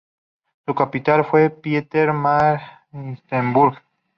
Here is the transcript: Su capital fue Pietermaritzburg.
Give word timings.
Su 0.65 0.73
capital 0.73 1.23
fue 1.25 1.51
Pietermaritzburg. 1.51 3.83